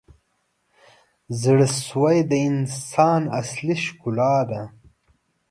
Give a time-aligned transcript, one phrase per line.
[1.41, 4.61] •زړه سوی د انسان اصلي ښکلا ده.